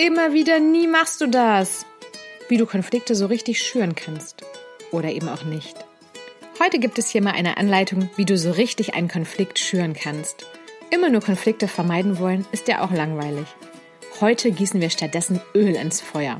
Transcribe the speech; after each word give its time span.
Immer 0.00 0.32
wieder 0.32 0.60
nie 0.60 0.86
machst 0.86 1.20
du 1.20 1.26
das. 1.26 1.84
Wie 2.48 2.56
du 2.56 2.66
Konflikte 2.66 3.16
so 3.16 3.26
richtig 3.26 3.60
schüren 3.60 3.96
kannst. 3.96 4.44
Oder 4.92 5.10
eben 5.10 5.28
auch 5.28 5.42
nicht. 5.42 5.74
Heute 6.60 6.78
gibt 6.78 7.00
es 7.00 7.10
hier 7.10 7.20
mal 7.20 7.32
eine 7.32 7.56
Anleitung, 7.56 8.08
wie 8.14 8.24
du 8.24 8.38
so 8.38 8.52
richtig 8.52 8.94
einen 8.94 9.08
Konflikt 9.08 9.58
schüren 9.58 9.94
kannst. 9.94 10.46
Immer 10.90 11.10
nur 11.10 11.20
Konflikte 11.20 11.66
vermeiden 11.66 12.20
wollen, 12.20 12.46
ist 12.52 12.68
ja 12.68 12.82
auch 12.82 12.92
langweilig. 12.92 13.48
Heute 14.20 14.52
gießen 14.52 14.80
wir 14.80 14.90
stattdessen 14.90 15.40
Öl 15.52 15.74
ins 15.74 16.00
Feuer. 16.00 16.38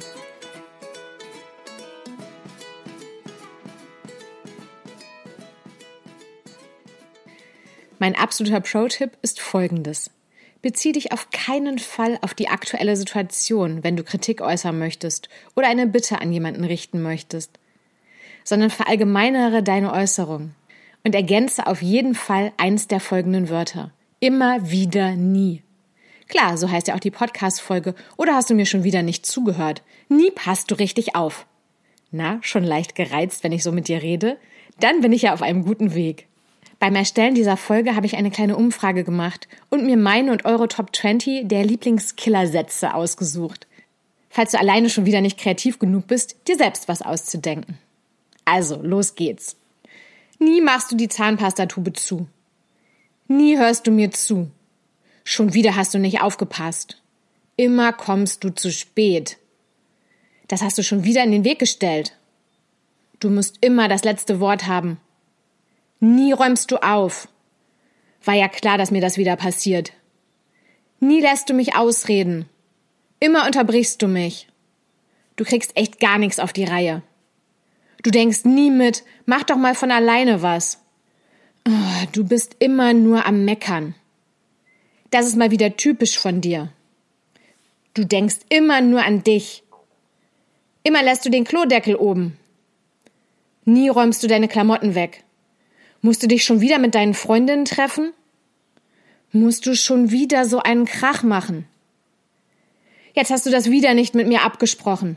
Mein 7.98 8.14
absoluter 8.14 8.60
Pro-Tipp 8.60 9.18
ist 9.20 9.40
folgendes. 9.40 10.12
Bezieh 10.60 10.92
dich 10.92 11.12
auf 11.12 11.30
keinen 11.30 11.78
Fall 11.78 12.18
auf 12.22 12.34
die 12.34 12.48
aktuelle 12.48 12.96
Situation, 12.96 13.84
wenn 13.84 13.96
du 13.96 14.02
Kritik 14.02 14.40
äußern 14.40 14.78
möchtest 14.78 15.28
oder 15.54 15.68
eine 15.68 15.86
Bitte 15.86 16.20
an 16.20 16.32
jemanden 16.32 16.64
richten 16.64 17.00
möchtest, 17.00 17.58
sondern 18.44 18.70
verallgemeinere 18.70 19.62
deine 19.62 19.92
Äußerung 19.92 20.54
und 21.04 21.14
ergänze 21.14 21.66
auf 21.66 21.80
jeden 21.80 22.14
Fall 22.14 22.52
eins 22.56 22.88
der 22.88 23.00
folgenden 23.00 23.48
Wörter. 23.48 23.92
Immer 24.20 24.70
wieder 24.70 25.14
nie. 25.14 25.62
Klar, 26.28 26.58
so 26.58 26.70
heißt 26.70 26.88
ja 26.88 26.94
auch 26.94 27.00
die 27.00 27.10
Podcast-Folge. 27.10 27.94
Oder 28.16 28.34
hast 28.34 28.50
du 28.50 28.54
mir 28.54 28.66
schon 28.66 28.84
wieder 28.84 29.02
nicht 29.02 29.24
zugehört? 29.24 29.82
Nie 30.08 30.30
passt 30.30 30.70
du 30.70 30.74
richtig 30.74 31.14
auf. 31.14 31.46
Na, 32.10 32.38
schon 32.42 32.64
leicht 32.64 32.94
gereizt, 32.94 33.44
wenn 33.44 33.52
ich 33.52 33.62
so 33.62 33.72
mit 33.72 33.88
dir 33.88 34.02
rede? 34.02 34.38
Dann 34.80 35.00
bin 35.00 35.12
ich 35.12 35.22
ja 35.22 35.32
auf 35.32 35.42
einem 35.42 35.64
guten 35.64 35.94
Weg. 35.94 36.27
Beim 36.78 36.94
Erstellen 36.94 37.34
dieser 37.34 37.56
Folge 37.56 37.96
habe 37.96 38.06
ich 38.06 38.16
eine 38.16 38.30
kleine 38.30 38.56
Umfrage 38.56 39.02
gemacht 39.02 39.48
und 39.68 39.84
mir 39.84 39.96
meine 39.96 40.30
und 40.30 40.44
eure 40.44 40.68
Top 40.68 40.94
20 40.94 41.48
der 41.48 41.64
Lieblingskillersätze 41.64 42.94
ausgesucht. 42.94 43.66
Falls 44.30 44.52
du 44.52 44.60
alleine 44.60 44.88
schon 44.88 45.06
wieder 45.06 45.20
nicht 45.20 45.38
kreativ 45.38 45.78
genug 45.78 46.06
bist, 46.06 46.36
dir 46.46 46.56
selbst 46.56 46.86
was 46.86 47.02
auszudenken. 47.02 47.78
Also, 48.44 48.80
los 48.80 49.16
geht's. 49.16 49.56
Nie 50.38 50.60
machst 50.60 50.92
du 50.92 50.96
die 50.96 51.08
Zahnpastatube 51.08 51.92
zu. 51.94 52.28
Nie 53.26 53.58
hörst 53.58 53.86
du 53.86 53.90
mir 53.90 54.12
zu. 54.12 54.48
Schon 55.24 55.54
wieder 55.54 55.74
hast 55.74 55.94
du 55.94 55.98
nicht 55.98 56.20
aufgepasst. 56.20 57.02
Immer 57.56 57.92
kommst 57.92 58.44
du 58.44 58.50
zu 58.50 58.70
spät. 58.70 59.36
Das 60.46 60.62
hast 60.62 60.78
du 60.78 60.82
schon 60.84 61.02
wieder 61.04 61.24
in 61.24 61.32
den 61.32 61.44
Weg 61.44 61.58
gestellt. 61.58 62.16
Du 63.18 63.30
musst 63.30 63.58
immer 63.60 63.88
das 63.88 64.04
letzte 64.04 64.38
Wort 64.38 64.68
haben. 64.68 64.98
Nie 66.00 66.32
räumst 66.32 66.70
du 66.70 66.76
auf. 66.76 67.28
War 68.24 68.34
ja 68.34 68.48
klar, 68.48 68.78
dass 68.78 68.90
mir 68.90 69.00
das 69.00 69.16
wieder 69.16 69.36
passiert. 69.36 69.92
Nie 71.00 71.20
lässt 71.20 71.48
du 71.48 71.54
mich 71.54 71.76
ausreden. 71.76 72.48
Immer 73.20 73.46
unterbrichst 73.46 74.00
du 74.02 74.08
mich. 74.08 74.48
Du 75.36 75.44
kriegst 75.44 75.76
echt 75.76 76.00
gar 76.00 76.18
nichts 76.18 76.38
auf 76.38 76.52
die 76.52 76.64
Reihe. 76.64 77.02
Du 78.02 78.10
denkst 78.10 78.44
nie 78.44 78.70
mit, 78.70 79.04
mach 79.26 79.42
doch 79.42 79.56
mal 79.56 79.74
von 79.74 79.90
alleine 79.90 80.42
was. 80.42 80.80
Oh, 81.66 82.06
du 82.12 82.24
bist 82.24 82.56
immer 82.60 82.92
nur 82.92 83.26
am 83.26 83.44
Meckern. 83.44 83.94
Das 85.10 85.26
ist 85.26 85.36
mal 85.36 85.50
wieder 85.50 85.76
typisch 85.76 86.18
von 86.18 86.40
dir. 86.40 86.72
Du 87.94 88.04
denkst 88.04 88.38
immer 88.48 88.80
nur 88.80 89.02
an 89.02 89.24
dich. 89.24 89.64
Immer 90.84 91.02
lässt 91.02 91.24
du 91.26 91.30
den 91.30 91.44
Klodeckel 91.44 91.96
oben. 91.96 92.36
Nie 93.64 93.88
räumst 93.88 94.22
du 94.22 94.28
deine 94.28 94.48
Klamotten 94.48 94.94
weg. 94.94 95.24
Musst 96.00 96.22
du 96.22 96.28
dich 96.28 96.44
schon 96.44 96.60
wieder 96.60 96.78
mit 96.78 96.94
deinen 96.94 97.14
Freundinnen 97.14 97.64
treffen? 97.64 98.12
Musst 99.32 99.66
du 99.66 99.74
schon 99.74 100.10
wieder 100.10 100.44
so 100.44 100.60
einen 100.60 100.84
Krach 100.84 101.22
machen? 101.22 101.66
Jetzt 103.14 103.30
hast 103.30 103.46
du 103.46 103.50
das 103.50 103.70
wieder 103.70 103.94
nicht 103.94 104.14
mit 104.14 104.28
mir 104.28 104.42
abgesprochen. 104.42 105.16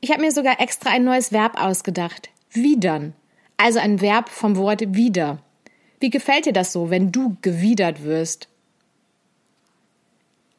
Ich 0.00 0.10
habe 0.10 0.22
mir 0.22 0.32
sogar 0.32 0.60
extra 0.60 0.90
ein 0.90 1.04
neues 1.04 1.32
Verb 1.32 1.60
ausgedacht. 1.60 2.30
Widern. 2.52 3.14
Also 3.56 3.78
ein 3.78 4.00
Verb 4.00 4.28
vom 4.28 4.56
Wort 4.56 4.94
wieder. 4.94 5.42
Wie 5.98 6.08
gefällt 6.08 6.46
dir 6.46 6.52
das 6.52 6.72
so, 6.72 6.88
wenn 6.88 7.12
du 7.12 7.36
gewidert 7.42 8.04
wirst? 8.04 8.48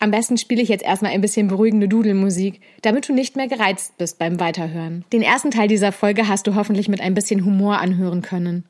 Am 0.04 0.10
besten 0.10 0.38
spiele 0.38 0.64
ich 0.64 0.70
jetzt 0.70 0.84
erstmal 0.84 1.12
ein 1.12 1.22
bisschen 1.22 1.48
beruhigende 1.48 1.88
Dudelmusik, 1.88 2.60
damit 2.82 3.08
du 3.08 3.14
nicht 3.14 3.36
mehr 3.36 3.48
gereizt 3.48 4.00
bist 4.00 4.18
beim 4.18 4.40
Weiterhören. 4.40 5.06
Den 5.14 5.22
ersten 5.22 5.52
Teil 5.52 5.68
dieser 5.68 5.92
Folge 5.92 6.28
hast 6.28 6.48
du 6.48 6.56
hoffentlich 6.56 6.88
mit 6.88 7.00
ein 7.02 7.14
bisschen 7.14 7.46
Humor 7.46 7.78
anhören 7.78 8.24
können. 8.24 8.66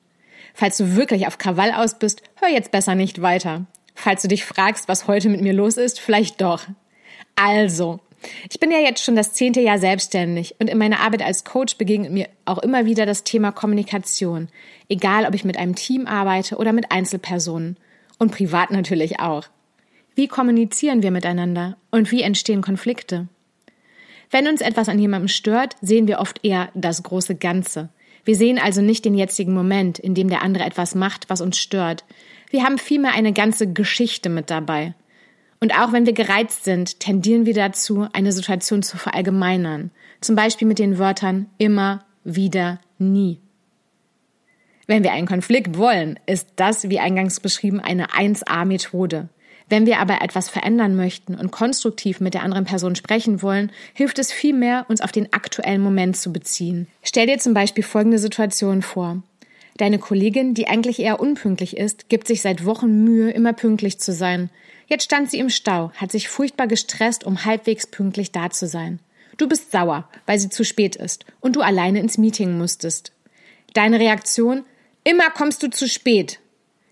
Falls 0.53 0.75
du 0.75 0.97
wirklich 0.97 1.28
auf 1.28 1.38
Krawall 1.38 1.72
aus 1.72 1.97
bist, 1.97 2.22
hör 2.36 2.50
jetzt 2.50 2.72
besser 2.72 2.96
nicht 2.96 3.22
weiter. 3.22 3.66
Falls 3.96 4.24
du 4.24 4.28
dich 4.28 4.44
fragst, 4.44 4.90
was 4.90 5.08
heute 5.08 5.30
mit 5.30 5.40
mir 5.40 5.53
los 5.53 5.78
ist, 5.78 6.02
vielleicht 6.02 6.41
doch. 6.41 6.66
Also, 7.38 8.02
ich 8.50 8.59
bin 8.59 8.70
ja 8.70 8.80
jetzt 8.80 9.02
schon 9.02 9.16
das 9.16 9.31
zehnte 9.31 9.62
Jahr 9.62 9.80
selbstständig 9.80 10.56
und 10.59 10.70
in 10.70 10.78
meiner 10.78 11.00
Arbeit 11.00 11.22
als 11.22 11.46
Coach 11.46 11.78
begegnet 11.78 12.12
mir 12.12 12.28
auch 12.44 12.58
immer 12.58 12.86
wieder 12.86 13.06
das 13.06 13.24
Thema 13.24 13.53
Kommunikation. 13.53 14.50
Egal, 14.90 15.25
ob 15.25 15.34
ich 15.34 15.46
mit 15.46 15.56
einem 15.56 15.75
Team 15.75 16.08
arbeite 16.08 16.58
oder 16.58 16.74
mit 16.74 16.91
Einzelpersonen. 16.91 17.78
Und 18.20 18.34
privat 18.34 18.70
natürlich 18.70 19.22
auch. 19.22 19.46
Wie 20.22 20.28
kommunizieren 20.28 21.02
wir 21.02 21.09
miteinander 21.09 21.78
und 21.90 22.12
wie 22.12 22.22
entstehen 22.22 22.62
Konflikte? 22.62 23.28
Wenn 24.30 24.48
uns 24.48 24.62
etwas 24.62 24.88
an 24.88 25.00
jemandem 25.00 25.28
stört, 25.28 25.76
sehen 25.82 26.08
wir 26.08 26.20
oft 26.20 26.46
eher 26.46 26.70
das 26.76 27.02
große 27.02 27.34
Ganze. 27.34 27.90
Wir 28.24 28.36
sehen 28.36 28.59
also 28.59 28.84
nicht 28.84 29.04
den 29.04 29.16
jetzigen 29.16 29.52
Moment, 29.52 29.98
in 29.98 30.14
dem 30.14 30.30
der 30.30 30.44
andere 30.44 30.64
etwas 30.64 30.94
macht, 30.94 31.28
was 31.32 31.42
uns 31.42 31.58
stört. 31.58 32.06
Wir 32.52 32.62
haben 32.62 32.78
vielmehr 32.78 33.14
eine 33.14 33.34
ganze 33.34 33.74
Geschichte 33.74 34.30
mit 34.30 34.52
dabei. 34.52 34.94
Und 35.59 35.74
auch 35.76 35.92
wenn 35.92 36.06
wir 36.06 36.14
gereizt 36.14 36.66
sind, 36.66 37.00
tendieren 37.00 37.48
wir 37.48 37.56
dazu, 37.56 38.08
eine 38.14 38.32
Situation 38.32 38.84
zu 38.84 38.98
verallgemeinern. 38.98 39.90
Zum 40.20 40.36
Beispiel 40.36 40.68
mit 40.68 40.78
den 40.78 41.00
Wörtern 41.00 41.48
immer, 41.58 42.06
wieder, 42.24 42.80
nie. 43.00 43.40
Wenn 44.86 45.03
wir 45.03 45.14
einen 45.14 45.26
Konflikt 45.26 45.80
wollen, 45.80 46.20
ist 46.28 46.48
das, 46.58 46.92
wie 46.92 47.00
eingangs 47.00 47.40
beschrieben, 47.40 47.80
eine 47.80 48.09
1a-Methode. 48.09 49.30
Wenn 49.72 49.86
wir 49.86 50.00
aber 50.00 50.22
etwas 50.22 50.50
verändern 50.50 50.98
möchten 50.98 51.34
und 51.34 51.52
konstruktiv 51.52 52.20
mit 52.20 52.34
der 52.34 52.44
anderen 52.44 52.66
Person 52.66 52.98
sprechen 52.98 53.42
wollen, 53.42 53.72
hilft 53.94 54.20
es 54.20 54.30
vielmehr, 54.30 54.86
uns 54.90 55.00
auf 55.00 55.14
den 55.14 55.32
aktuellen 55.32 55.82
Moment 55.82 56.18
zu 56.18 56.34
beziehen. 56.34 56.88
Stell 57.04 57.28
dir 57.28 57.40
zum 57.40 57.54
Beispiel 57.54 57.82
folgende 57.86 58.20
Situation 58.20 58.82
vor. 58.82 59.24
Deine 59.78 59.98
Kollegin, 59.98 60.54
die 60.54 60.68
eigentlich 60.68 61.00
eher 61.00 61.22
unpünktlich 61.22 61.78
ist, 61.78 62.09
gibt 62.09 62.28
sich 62.28 62.42
seit 62.42 62.66
Wochen 62.66 63.06
Mühe, 63.06 63.32
immer 63.32 63.54
pünktlich 63.54 63.98
zu 63.98 64.12
sein. 64.12 64.50
Jetzt 64.88 65.06
stand 65.06 65.32
sie 65.32 65.40
im 65.40 65.50
Stau, 65.50 65.94
hat 65.96 66.12
sich 66.12 66.28
furchtbar 66.28 66.68
gestresst, 66.68 67.24
um 67.24 67.46
halbwegs 67.46 67.88
pünktlich 67.88 68.34
da 68.34 68.50
zu 68.50 68.68
sein. 68.68 69.00
Du 69.38 69.48
bist 69.48 69.72
sauer, 69.72 70.09
weil 70.26 70.38
sie 70.38 70.50
zu 70.50 70.66
spät 70.66 70.98
ist 70.98 71.24
und 71.40 71.56
du 71.56 71.62
alleine 71.62 72.02
ins 72.02 72.18
Meeting 72.18 72.58
musstest. 72.58 73.14
Deine 73.74 74.02
Reaktion? 74.02 74.66
Immer 75.06 75.30
kommst 75.30 75.64
du 75.64 75.70
zu 75.70 75.88
spät. 75.88 76.42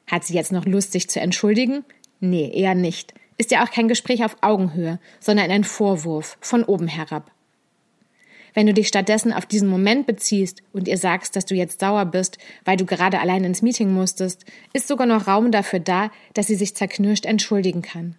Hat 0.07 0.23
sie 0.23 0.33
jetzt 0.33 0.53
noch 0.53 0.65
Lust, 0.65 0.93
sich 0.93 1.09
zu 1.09 1.19
entschuldigen? 1.19 1.83
Nee, 2.19 2.51
eher 2.53 2.75
nicht. 2.75 3.13
Ist 3.37 3.51
ja 3.51 3.63
auch 3.63 3.71
kein 3.71 3.87
Gespräch 3.87 4.25
auf 4.25 4.37
Augenhöhe, 4.41 4.99
sondern 5.19 5.49
ein 5.49 5.63
Vorwurf 5.63 6.37
von 6.41 6.63
oben 6.63 6.87
herab. 6.87 7.31
Wenn 8.53 8.67
du 8.67 8.73
dich 8.73 8.87
stattdessen 8.87 9.31
auf 9.31 9.45
diesen 9.45 9.69
Moment 9.69 10.07
beziehst 10.07 10.63
und 10.73 10.87
ihr 10.87 10.97
sagst, 10.97 11.35
dass 11.35 11.45
du 11.45 11.55
jetzt 11.55 11.79
sauer 11.79 12.05
bist, 12.05 12.37
weil 12.65 12.77
du 12.77 12.85
gerade 12.85 13.19
allein 13.19 13.43
ins 13.43 13.61
Meeting 13.61 13.93
musstest, 13.93 14.43
ist 14.73 14.87
sogar 14.87 15.07
noch 15.07 15.27
Raum 15.27 15.51
dafür 15.51 15.79
da, 15.79 16.11
dass 16.33 16.47
sie 16.47 16.55
sich 16.55 16.75
zerknirscht 16.75 17.25
entschuldigen 17.25 17.81
kann. 17.81 18.15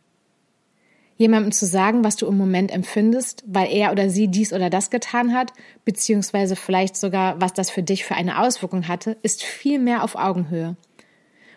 Jemandem 1.16 1.52
zu 1.52 1.66
sagen, 1.66 2.02
was 2.02 2.16
du 2.16 2.26
im 2.26 2.38
Moment 2.38 2.72
empfindest, 2.72 3.44
weil 3.46 3.70
er 3.70 3.92
oder 3.92 4.08
sie 4.08 4.28
dies 4.28 4.54
oder 4.54 4.70
das 4.70 4.88
getan 4.88 5.34
hat, 5.34 5.52
beziehungsweise 5.84 6.56
vielleicht 6.56 6.96
sogar, 6.96 7.38
was 7.38 7.52
das 7.52 7.70
für 7.70 7.82
dich 7.82 8.06
für 8.06 8.14
eine 8.14 8.40
Auswirkung 8.40 8.88
hatte, 8.88 9.18
ist 9.22 9.42
viel 9.42 9.78
mehr 9.78 10.02
auf 10.02 10.14
Augenhöhe. 10.14 10.76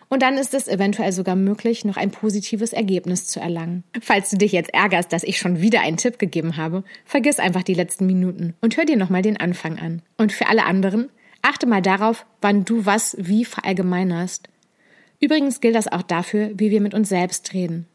Und 0.08 0.22
dann 0.22 0.36
ist 0.36 0.54
es 0.54 0.68
eventuell 0.68 1.12
sogar 1.12 1.36
möglich, 1.36 1.84
noch 1.84 1.96
ein 1.96 2.10
positives 2.10 2.72
Ergebnis 2.72 3.26
zu 3.26 3.40
erlangen. 3.40 3.84
Falls 4.00 4.30
du 4.30 4.36
dich 4.36 4.52
jetzt 4.52 4.72
ärgerst, 4.72 5.12
dass 5.12 5.24
ich 5.24 5.38
schon 5.38 5.60
wieder 5.60 5.80
einen 5.80 5.96
Tipp 5.96 6.18
gegeben 6.18 6.56
habe, 6.56 6.84
vergiss 7.04 7.38
einfach 7.38 7.62
die 7.62 7.74
letzten 7.74 8.06
Minuten 8.06 8.54
und 8.60 8.76
hör 8.76 8.84
dir 8.84 8.96
nochmal 8.96 9.22
den 9.22 9.38
Anfang 9.38 9.78
an. 9.78 10.02
Und 10.16 10.32
für 10.32 10.48
alle 10.48 10.64
anderen, 10.64 11.10
achte 11.42 11.66
mal 11.66 11.82
darauf, 11.82 12.26
wann 12.40 12.64
du 12.64 12.86
was 12.86 13.16
wie 13.18 13.44
verallgemeinerst. 13.44 14.48
Übrigens 15.20 15.60
gilt 15.60 15.74
das 15.74 15.90
auch 15.90 16.02
dafür, 16.02 16.50
wie 16.54 16.70
wir 16.70 16.80
mit 16.80 16.94
uns 16.94 17.08
selbst 17.08 17.54
reden. 17.54 17.86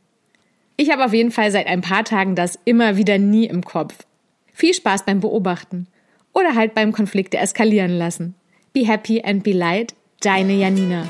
Ich 0.78 0.92
habe 0.92 1.06
auf 1.06 1.14
jeden 1.14 1.32
Fall 1.32 1.52
seit 1.52 1.68
ein 1.68 1.82
paar 1.82 2.06
Tagen 2.06 2.36
das 2.36 2.58
immer 2.64 2.96
wieder 2.96 3.18
nie 3.18 3.46
im 3.46 3.64
Kopf. 3.64 4.06
Viel 4.54 4.74
Spaß 4.74 5.06
beim 5.06 5.20
Beobachten 5.20 5.88
oder 6.34 6.56
halt 6.56 6.74
beim 6.74 6.92
Konflikte 6.92 7.38
eskalieren 7.38 7.92
lassen. 7.92 8.36
Be 8.74 8.88
happy 8.88 9.22
and 9.22 9.44
be 9.44 9.52
light, 9.52 9.94
deine 10.22 10.54
Janina. 10.54 11.08